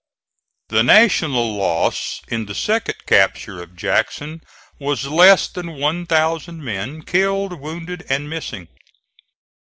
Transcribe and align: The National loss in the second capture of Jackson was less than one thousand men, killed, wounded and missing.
The 0.69 0.81
National 0.81 1.53
loss 1.55 2.21
in 2.27 2.47
the 2.47 2.55
second 2.55 2.95
capture 3.05 3.61
of 3.61 3.75
Jackson 3.75 4.41
was 4.79 5.05
less 5.05 5.47
than 5.47 5.73
one 5.73 6.07
thousand 6.07 6.65
men, 6.65 7.03
killed, 7.03 7.59
wounded 7.61 8.07
and 8.09 8.27
missing. 8.27 8.67